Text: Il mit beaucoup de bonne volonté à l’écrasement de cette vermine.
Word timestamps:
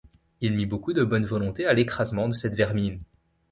Il 0.39 0.55
mit 0.55 0.65
beaucoup 0.65 0.93
de 0.93 1.03
bonne 1.03 1.25
volonté 1.25 1.67
à 1.67 1.73
l’écrasement 1.73 2.27
de 2.27 2.33
cette 2.33 2.55
vermine. 2.55 3.01